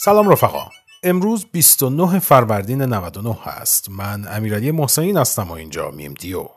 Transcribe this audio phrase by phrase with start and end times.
[0.00, 0.68] سلام رفقا.
[1.02, 3.90] امروز 29 فروردین 99 هست.
[3.90, 6.48] من امیرعلی محسنین هستم و اینجا میم دیو.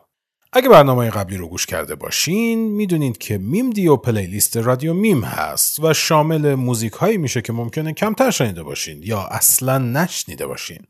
[0.54, 5.80] اگه برنامه قبلی رو گوش کرده باشین می‌دونید که میم دیو پلیلیست رادیو میم هست
[5.80, 10.82] و شامل موزیک هایی میشه که ممکنه کمتر شنیده باشین یا اصلا نشنیده باشین.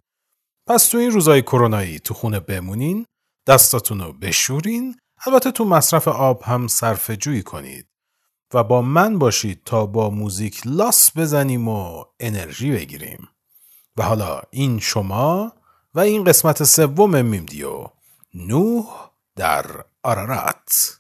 [0.67, 3.05] پس تو این روزای کرونایی تو خونه بمونین
[3.47, 4.95] دستاتون رو بشورین.
[5.25, 7.90] البته تو مصرف آب هم صرف جویی کنید.
[8.53, 13.29] و با من باشید تا با موزیک لاس بزنیم و انرژی بگیریم.
[13.97, 15.51] و حالا این شما
[15.95, 17.85] و این قسمت سوم میمدیو
[18.33, 18.85] نوح
[19.35, 19.65] در
[20.03, 20.97] آرارات.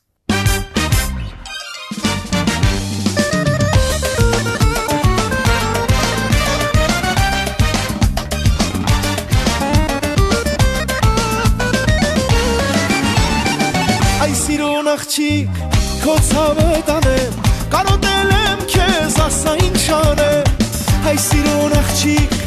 [14.23, 14.97] ای سیرو
[16.01, 17.33] քո ցավը տանեմ
[17.69, 20.47] կարոտել եմ քեզ ասա ինչ անեմ
[21.11, 22.37] Ay sirun աղջիկ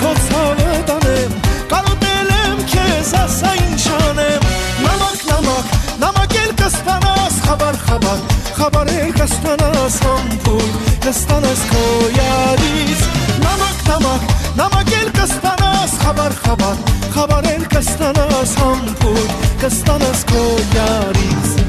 [0.00, 1.36] քո ցավը տանեմ
[1.70, 4.48] կարոտել եմ քեզ ասա ինչ անեմ
[4.86, 5.70] Նամակ նամակ
[6.02, 8.24] նամակ էլ կստանաս խաբար խաբար
[8.58, 10.72] խաբար էլ կստանաս համբույր
[11.06, 11.84] կստանաս քո
[12.18, 13.04] յարից
[13.44, 16.82] Նամակ նամակ նամակ էլ կստանաս խաբար խաբար
[17.18, 21.63] խաբար էլ կստանաս համբույր կստանաս քո յարից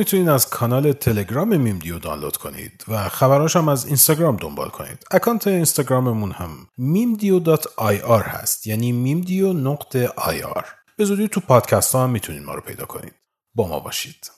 [0.00, 5.04] می‌تونید از کانال تلگرام میمدیو دانلود کنید و خبراش هم از اینستاگرام دنبال کنید.
[5.10, 10.64] اکانت اینستاگراممون هم mimdio.ir هست یعنی میمدیو نقطه IR
[10.96, 13.14] به زودی تو پادکست ها هم می‌تونید ما رو پیدا کنید.
[13.54, 14.30] با ما باشید.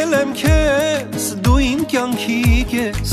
[0.00, 2.36] սիրել եմ քեզ, դու իմ կյանքի
[2.72, 3.10] ես,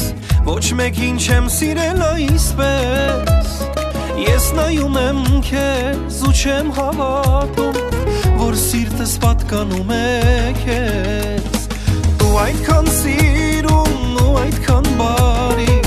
[0.47, 3.49] ոչ մեկին չեմ սիրել այսպես։
[4.23, 7.81] Ես նայում եմ քեզ ու չեմ հավատում,
[8.39, 9.99] որ սիրտս պատկանում է
[10.63, 11.67] քեզ։
[12.23, 15.79] Դու այդքան սիրուն ու այդքան բարի,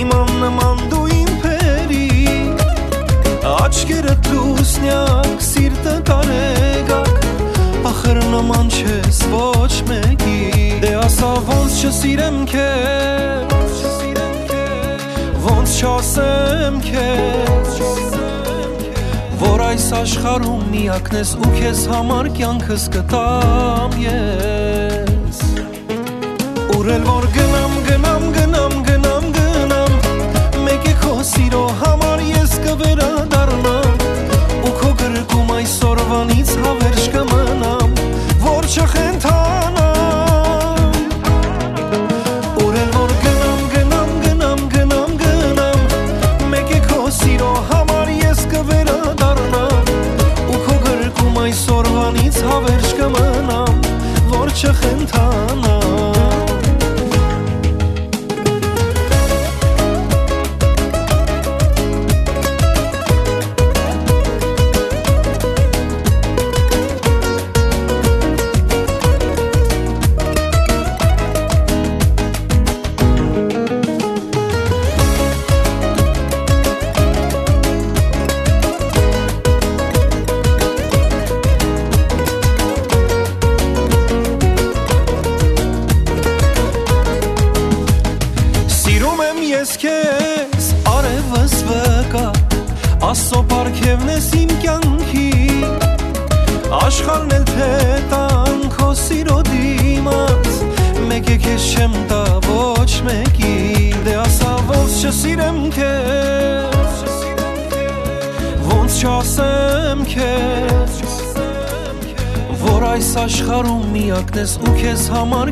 [0.00, 2.06] իմ աննման դու իմ փերի։
[3.52, 7.21] Աչքերդ լուսնյակ, սիրտը կարեգակ
[7.92, 10.36] ախր նման չես ոչ մեկի
[10.80, 13.82] դե ասա ոնց չսիրեմ քեզ
[15.44, 17.82] ոնց չասեմ քեզ
[19.42, 25.42] որ այս աշխարհում միակն ես ու քեզ համար կյանքս կտամ ես
[26.78, 30.00] ուրել որ գնամ գնամ գնամ գնամ գնամ
[30.64, 33.22] մեկ է քո սիրո համար ես կվերանամ
[35.62, 37.81] այսօրվանից հավերժ կմնա
[38.72, 39.41] 却很疼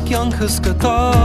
[0.09, 1.20] young kız kadar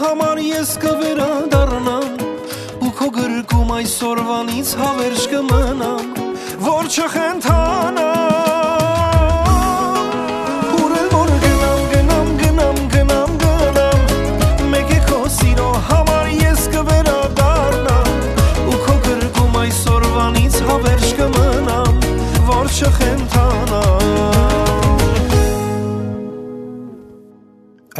[0.00, 2.08] համար ես կվերադառնամ
[2.84, 6.12] ու քո գրկում այսօրվանից հավերժ կմնամ
[6.66, 8.07] որ չխենթանա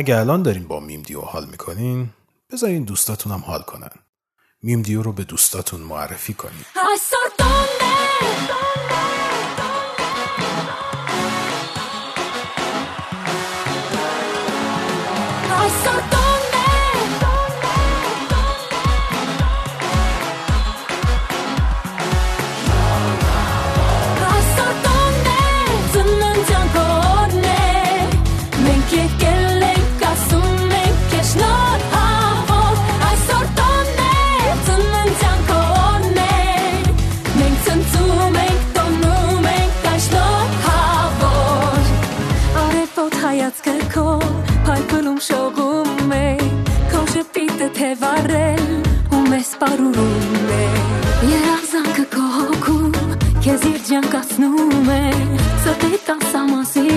[0.09, 2.11] اگه الان دارین با میم دیو حال می‌کنین
[2.51, 3.91] بذارین دوستاتون هم حال کنن.
[4.63, 6.65] میم دیو رو به دوستاتون معرفی کنین.
[47.77, 48.63] թե վառել
[49.13, 50.61] ու մեզ պարուրում է
[51.29, 52.95] երազանքը քո հոգում
[53.45, 55.01] քեզ իր ջանկացնում է
[55.65, 56.88] սրտի տան սամասի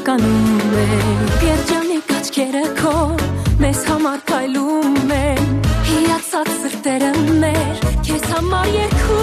[0.00, 2.92] ցանկանում են Երջանիկ աչքերը քո
[3.60, 5.50] մեզ համար քայլում են
[5.90, 9.19] Հիացած սրտերը մեր քեզ համար երկու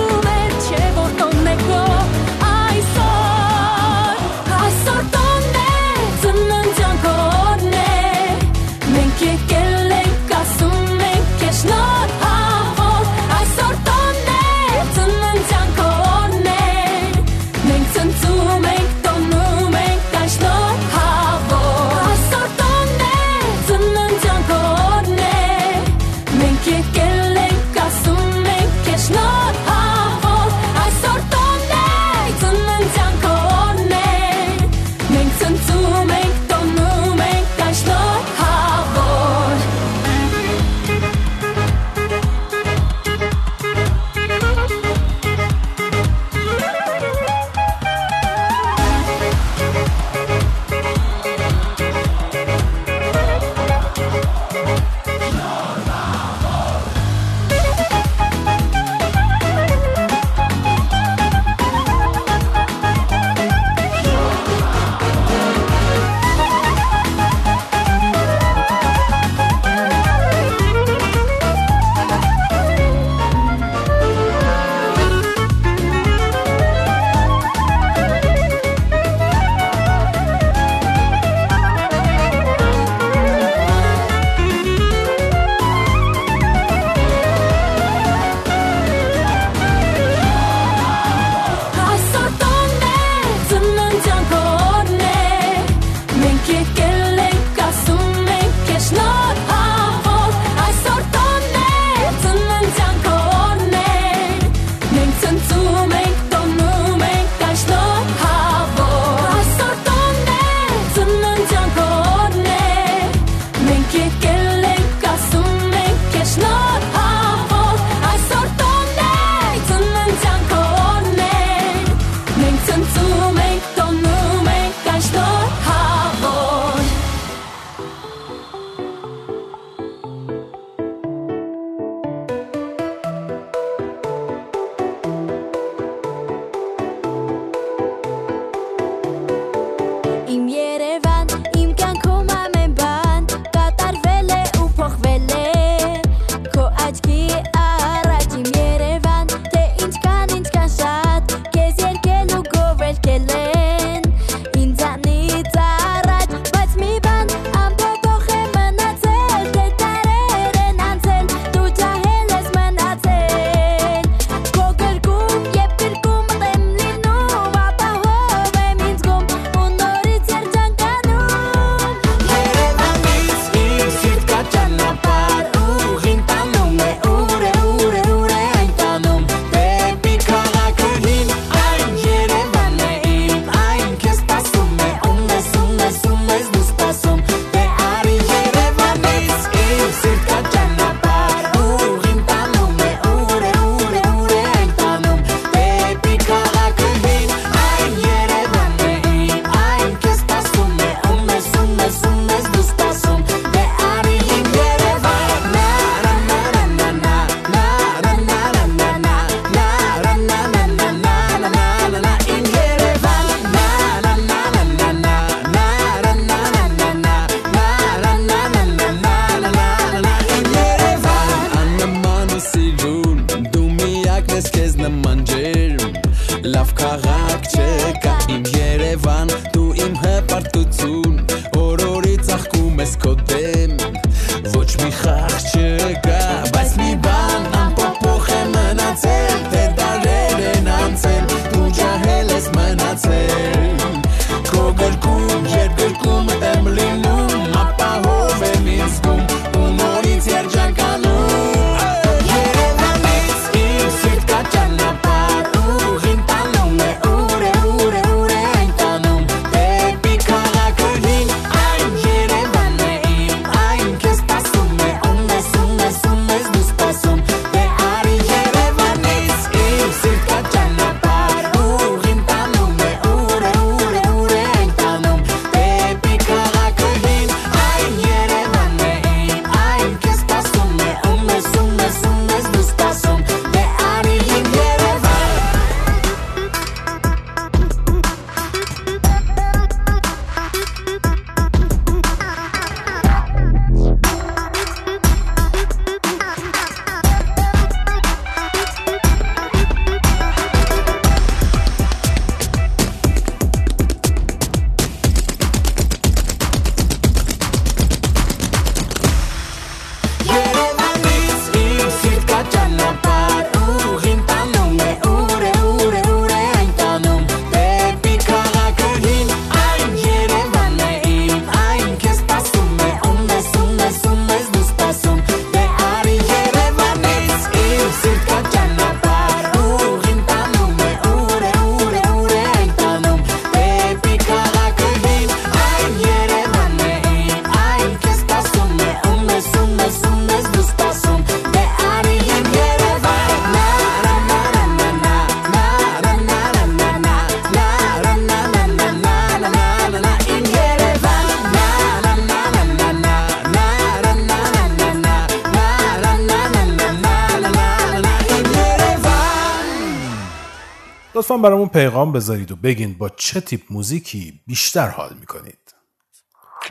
[361.38, 365.76] حتما برامون پیغام بذارید و بگین با چه تیپ موزیکی بیشتر حال می‌کنید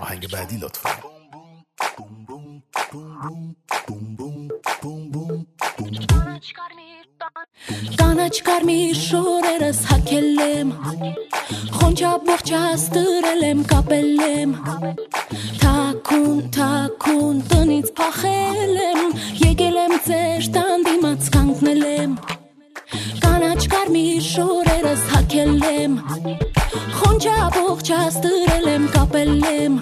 [0.01, 0.91] آهنگ بعدی لطفا
[7.99, 10.69] Danacikar mi șorerăs hachelem
[11.79, 14.51] Honcea borcea stârelem capelem
[15.63, 19.01] Takun, takun, tăniți pahelem
[19.51, 20.77] Egelem țeștan
[23.87, 25.92] Կարմիր շորերս հակել եմ
[26.96, 29.77] Խոնչա ողջաս դրել եմ կապել եմ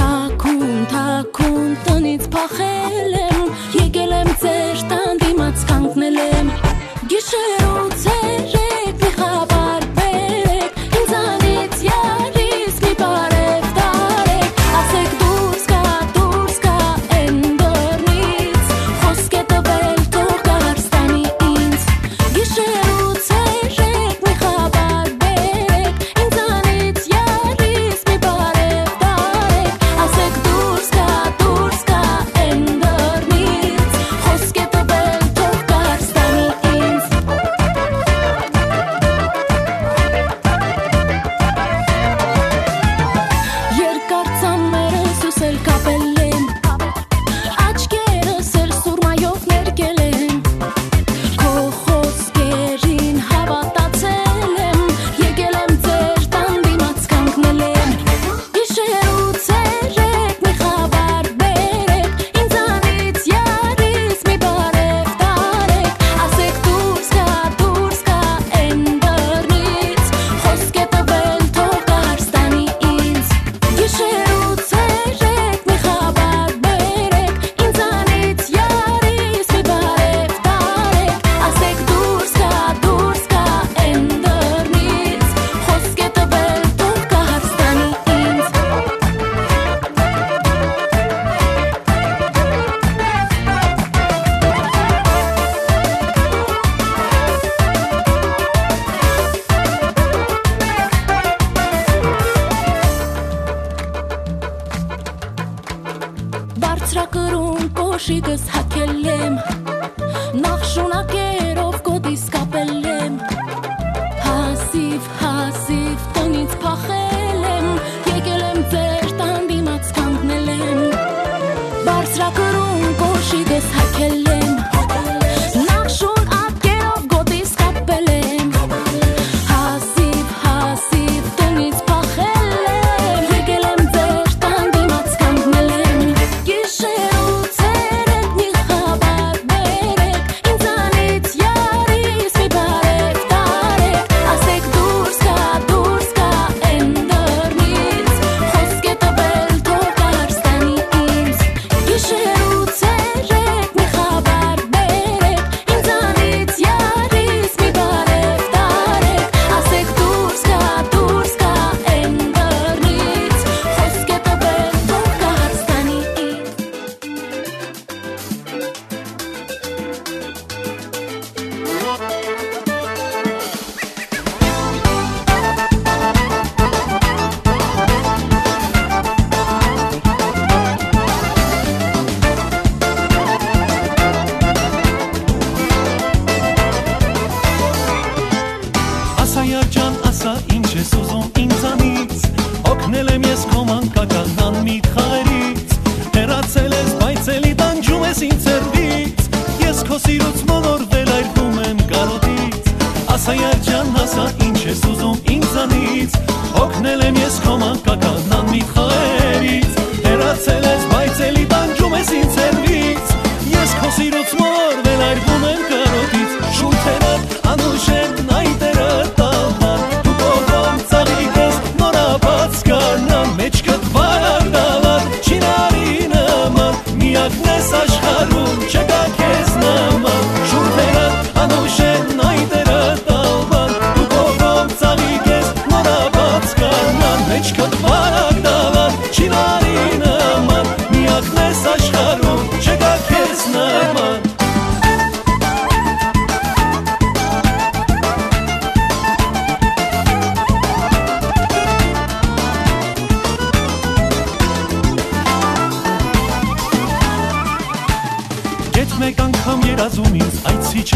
[0.00, 6.54] Թաքուն, թաքուն տնից փախել եմ Եկել եմ ձեր տան դիմաց կանգնել եմ
[7.14, 8.67] Գիշերոց էր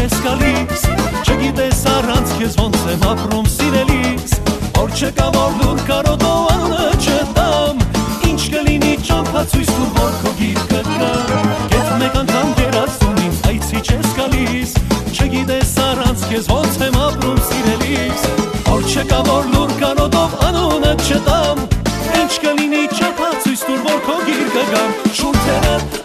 [0.03, 0.81] ես գալիս
[1.23, 4.33] Չգիտես առանց քեզ ոնց եմ ապրում սիրելիս
[4.75, 7.83] Որ չկա որ լուր կարոտո անը չտամ
[8.27, 11.11] Ինչ կլինի ճամփացույց դու որ քո գիրկը կա
[11.73, 14.75] Կետ մեկ անգամ գերացնում ինձ այցի չես գալիս
[15.13, 18.27] Չգիտես առանց քեզ ոնց եմ ապրում սիրելիս
[18.67, 21.63] Որ չկա որ լուր կանոտով անունը չտամ
[22.23, 26.03] Ինչ կլինի չափացույց դուր որ քո գիրկը գամ Շուրթերդ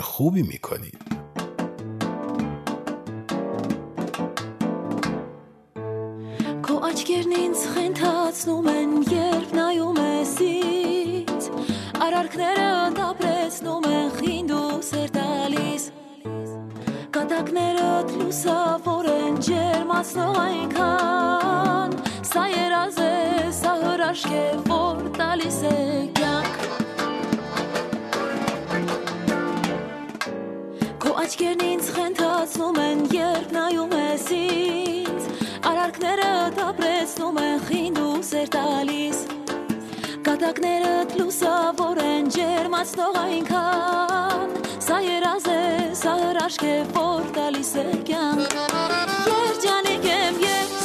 [0.00, 0.98] خوبی می‌کنید.
[36.68, 39.20] ապրեցնում են խինդ ու սեր տալիս
[40.26, 44.56] Կատակները լուսավոր են ջերմացնող այնքան
[44.88, 45.60] Սա երազ է,
[46.02, 48.44] սա հրաշք է, որ տալիս է կյան
[49.28, 50.77] Երջանիկ եմ, եմ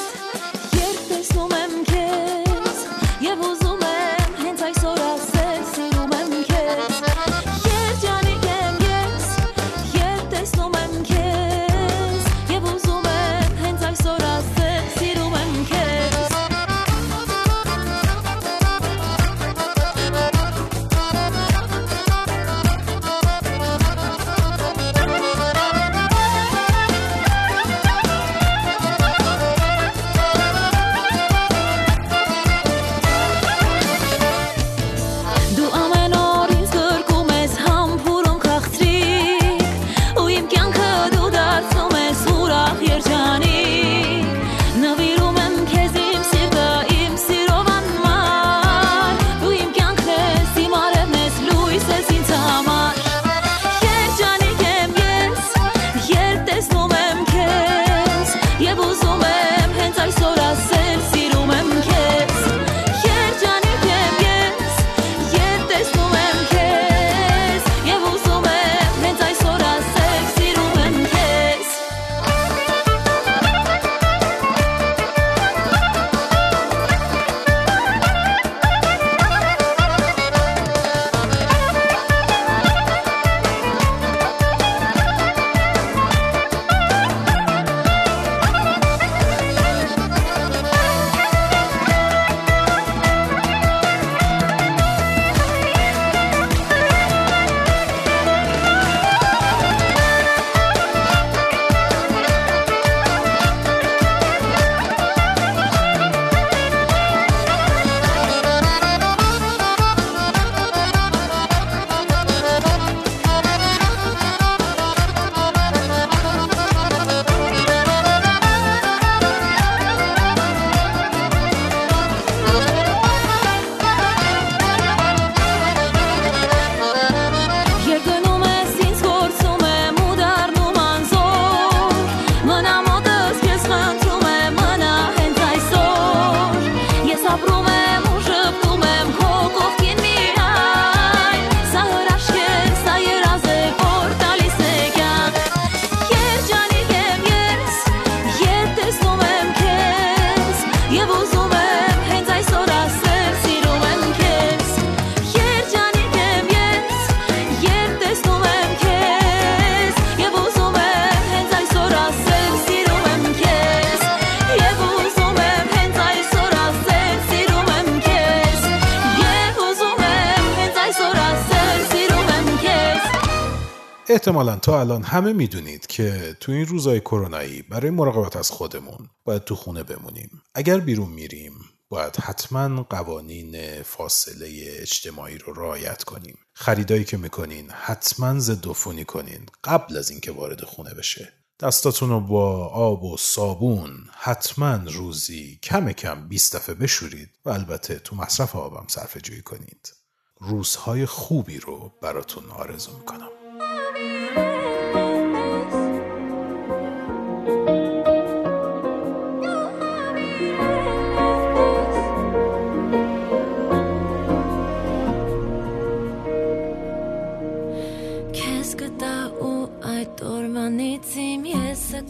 [174.14, 179.44] احتمالا تا الان همه می‌دونید که تو این روزهای کرونایی برای مراقبت از خودمون باید
[179.44, 180.42] تو خونه بمونیم.
[180.56, 181.54] اگر بیرون میریم
[181.90, 186.38] باید حتما قوانین فاصله اجتماعی رو رعایت کنیم.
[186.54, 191.34] خریدایی که می‌کنین حتما ضد عفونی کنین قبل از اینکه وارد خونه بشه.
[191.60, 197.96] دستاتون رو با آب و صابون حتما روزی کم کم 20 دفعه بشورید و البته
[197.96, 199.94] تو مصرف آبم صرفه جویی کنید.
[200.40, 203.43] روزهای خوبی رو براتون آرزو می‌کنم.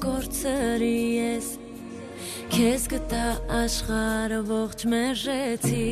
[0.04, 1.46] Կորցրի ես
[2.52, 3.28] Քեզ կտա
[3.60, 5.84] աշխարհը ողջ մերժեցի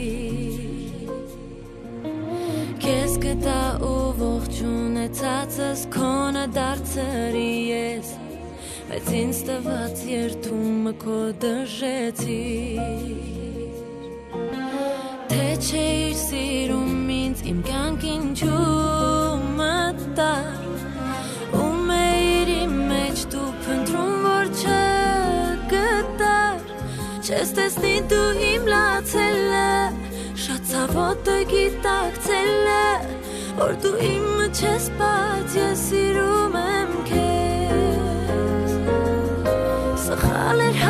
[2.83, 8.11] Քեզ կտա ու ողջ ունեցածս քոնը դարձրի ես
[8.89, 12.41] Բայց ինձ տված երթումը քո դժեցի
[15.31, 18.59] Թե չէիր սիրում ինձ իմ կյանքին չու
[19.61, 20.70] մտար
[27.21, 29.65] Չես տեսնի դու իմ լացելը
[30.41, 32.85] Շատ ցավոտը գիտակցել է
[33.59, 38.73] Որ դու իմը չես բայց ես սիրում եմ քեզ
[40.07, 40.80] Սխալ էր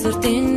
[0.00, 0.47] suerte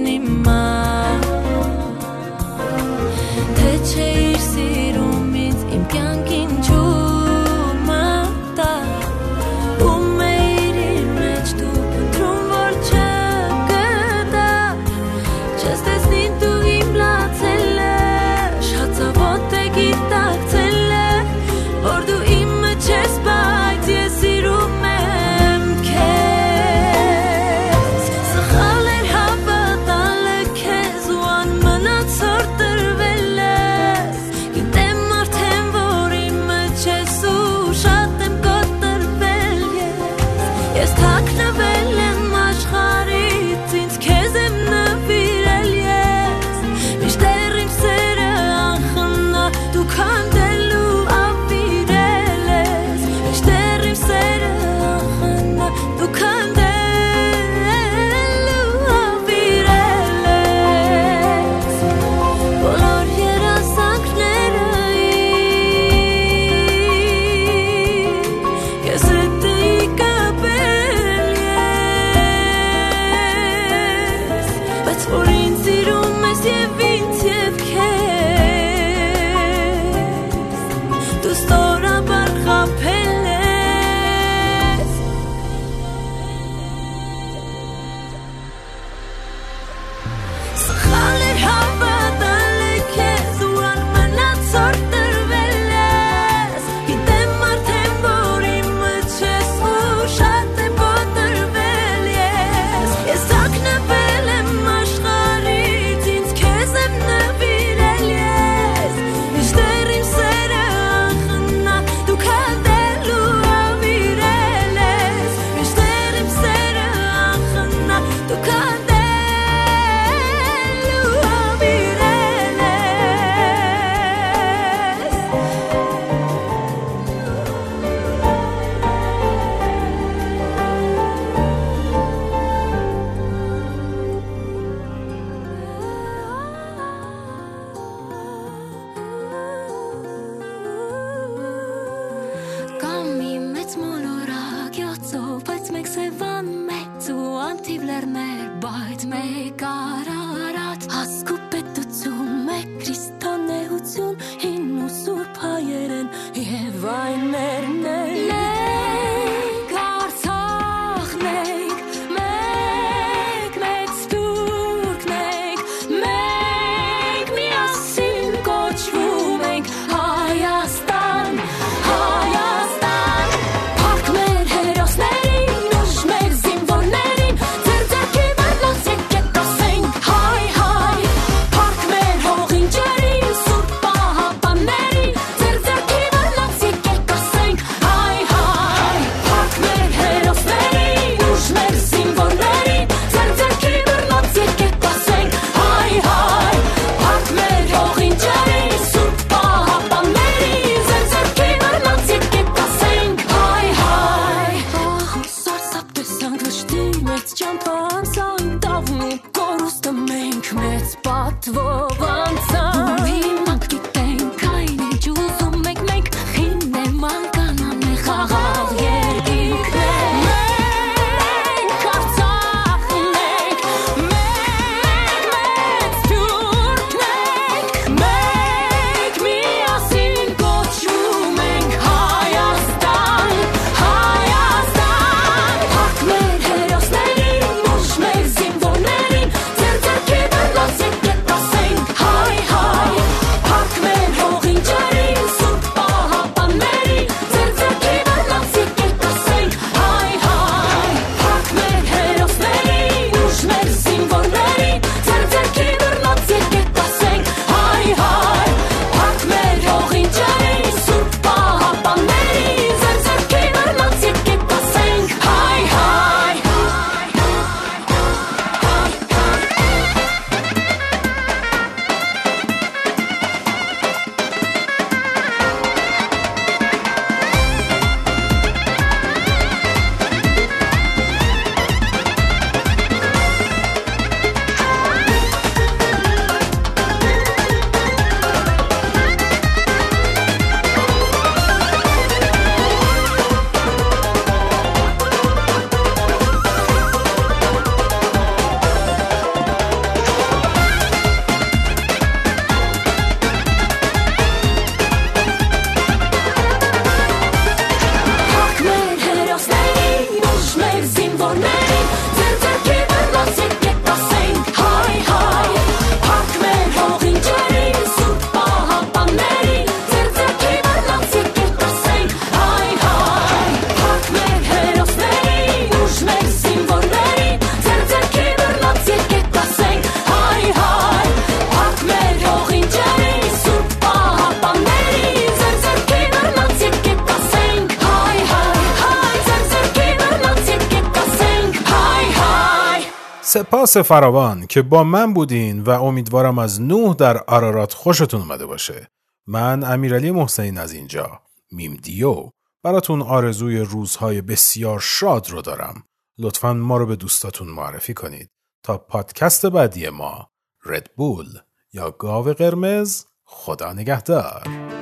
[343.72, 348.88] سپاس فراوان که با من بودین و امیدوارم از نوح در آرارات خوشتون اومده باشه.
[349.28, 351.22] من امیرعلی محسنین از اینجا.
[351.52, 352.30] میم دیو.
[352.64, 355.84] براتون آرزوی روزهای بسیار شاد رو دارم.
[356.18, 358.30] لطفا ما رو به دوستاتون معرفی کنید.
[358.64, 360.30] تا پادکست بعدی ما
[360.66, 361.28] ردبول
[361.74, 364.81] یا گاو قرمز خدا نگهدار.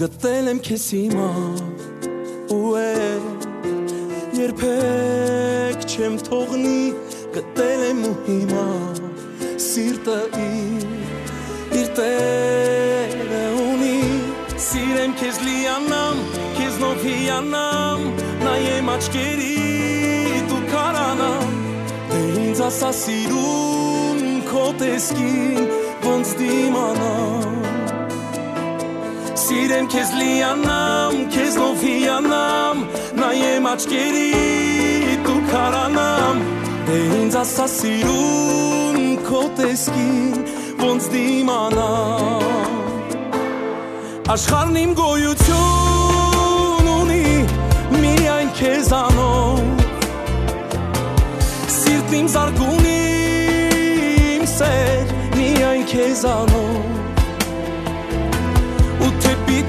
[0.00, 1.24] Գտել եմ քեզ հիմա
[2.56, 2.92] ու է
[4.38, 6.78] երբեք չեմ թողնի
[7.34, 8.64] գտել եմ ու հիմա
[9.66, 14.00] սիրտը իր իր տերը ունի
[14.70, 16.24] սիրեմ քեզ լիանամ
[16.56, 18.08] քեզ նով հիանամ
[18.46, 19.54] նայեմ աչքերի
[20.48, 21.56] դու կարանամ
[22.16, 25.72] դե ինձ ասա սիրուն քո տեսքին
[26.08, 27.59] ոնց դիմանամ
[29.50, 32.82] Սիրեմ քեզ լիանամ, քեզ նով հիանամ,
[33.18, 34.28] նայեմ աչքերի
[35.26, 36.36] դու քարանամ,
[36.86, 40.36] դե ինձ ասա սիրուն քո տեսքին,
[40.84, 42.70] ոնց դիմանամ։
[44.36, 47.26] Աշխարհն իմ գոյություն ունի
[47.98, 49.58] միայն քեզանով
[51.80, 53.02] Սիրտն իմ զարգունի
[54.36, 55.06] իմ սեր
[55.40, 56.69] միայն քեզանով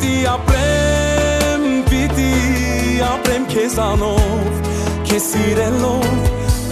[0.01, 2.29] պիտի ապրեմ, պիտի
[3.05, 4.55] ապրեմ քեզանով,
[5.05, 6.07] քեզ սիրելով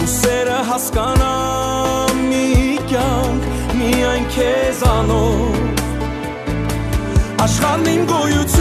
[0.02, 2.48] ու սերը հասկանամ մի
[2.90, 3.46] կյանք
[3.78, 5.54] միայն քեզանով
[7.46, 8.59] աշխարհն իմ գոյություն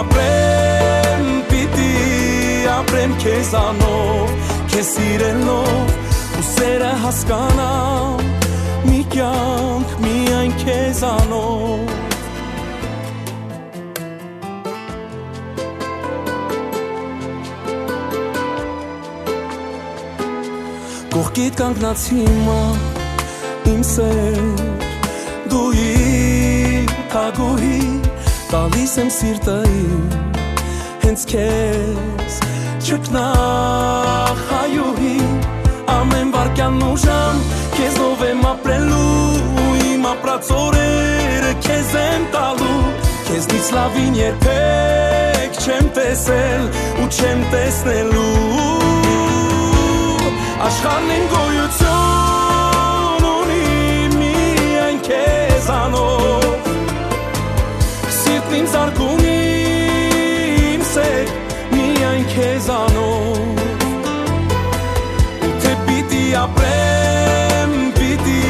[0.00, 1.88] ապրեմ, պիտի
[2.74, 4.36] ապրեմ քեզանով,
[4.72, 5.96] քեզ սիրելով
[6.40, 8.28] ու սերը հասկանամ,
[8.86, 11.98] մի կյանք միայն քեզանով
[21.10, 22.60] Կողքիդ կանգնած հիմա
[23.70, 24.38] իմ սեր
[25.50, 27.80] դու իմ թագուհի
[28.50, 30.06] տալիս եմ սիրտը իմ
[31.04, 32.38] հենց քեզ
[32.86, 35.18] ճկնախ հայուհի
[35.94, 37.44] ամեն վարքյան ու ժամ
[37.76, 42.80] քեզով եմ ապրելու իմ ապրած օրերը քեզ եմ տալու
[43.28, 46.66] քեզնից լավին երբեք չեմ տեսել
[47.04, 48.26] ու չեմ տեսնելու
[50.70, 53.62] աշխարհն իմ գոյություն ունի
[54.18, 56.39] միայն քեզանով
[58.50, 59.34] Սիրտն իմ զարգունի
[60.70, 61.28] իմ սեր
[61.70, 63.60] միայն քեզանով
[65.46, 68.40] ու թե պիտի ապրեմ պիտի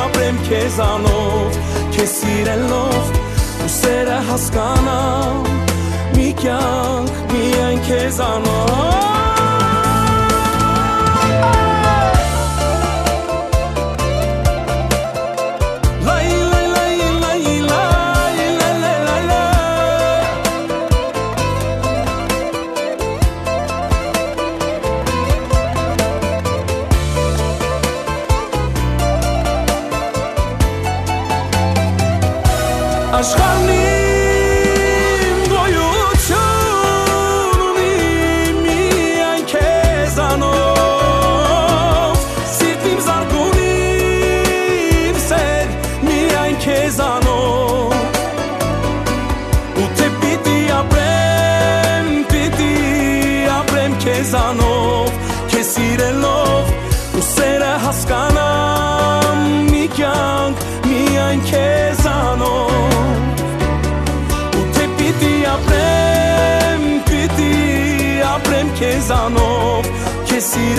[0.00, 1.60] ապրեմ քեզանով
[1.94, 3.14] քեզ սիրելով
[3.68, 5.48] ու սերը հասկանամ
[6.18, 9.19] մի կյանք միայն քեզանով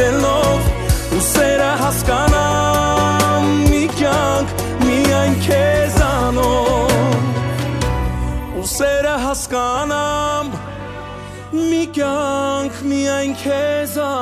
[0.01, 0.61] քեզ սիրելով
[1.13, 4.49] ու սերը հասկանամ մի կյանք
[4.81, 6.95] միայն քեզանով
[8.57, 10.49] ու սերը հասկանամ
[11.53, 14.20] մի կյանք միայն քեզանով